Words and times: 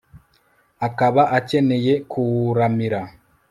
akaba 0.87 1.21
akeneye 1.37 1.93
kuwuramira 2.11 3.01